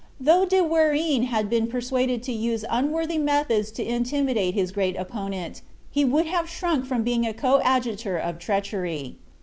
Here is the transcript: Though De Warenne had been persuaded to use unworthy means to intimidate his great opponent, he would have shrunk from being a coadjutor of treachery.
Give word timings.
Though 0.19 0.45
De 0.45 0.63
Warenne 0.63 1.25
had 1.27 1.47
been 1.47 1.67
persuaded 1.67 2.23
to 2.23 2.31
use 2.31 2.65
unworthy 2.71 3.19
means 3.19 3.69
to 3.73 3.87
intimidate 3.87 4.55
his 4.55 4.71
great 4.71 4.95
opponent, 4.97 5.61
he 5.91 6.03
would 6.03 6.25
have 6.25 6.49
shrunk 6.49 6.87
from 6.87 7.03
being 7.03 7.27
a 7.27 7.35
coadjutor 7.35 8.17
of 8.17 8.39
treachery. 8.39 9.17